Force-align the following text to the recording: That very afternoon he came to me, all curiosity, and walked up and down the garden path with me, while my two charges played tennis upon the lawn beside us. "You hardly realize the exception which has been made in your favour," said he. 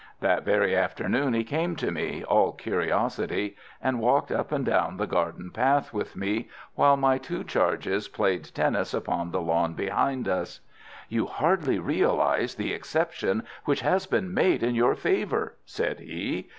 That 0.19 0.41
very 0.43 0.75
afternoon 0.75 1.35
he 1.35 1.43
came 1.43 1.75
to 1.75 1.91
me, 1.91 2.23
all 2.23 2.53
curiosity, 2.53 3.55
and 3.79 3.99
walked 3.99 4.31
up 4.31 4.51
and 4.51 4.65
down 4.65 4.97
the 4.97 5.05
garden 5.05 5.51
path 5.51 5.93
with 5.93 6.15
me, 6.15 6.49
while 6.73 6.97
my 6.97 7.19
two 7.19 7.43
charges 7.43 8.07
played 8.07 8.45
tennis 8.55 8.95
upon 8.95 9.29
the 9.29 9.41
lawn 9.41 9.75
beside 9.75 10.27
us. 10.27 10.61
"You 11.07 11.27
hardly 11.27 11.77
realize 11.77 12.55
the 12.55 12.73
exception 12.73 13.43
which 13.65 13.81
has 13.81 14.07
been 14.07 14.33
made 14.33 14.63
in 14.63 14.73
your 14.73 14.95
favour," 14.95 15.53
said 15.67 15.99
he. 15.99 16.49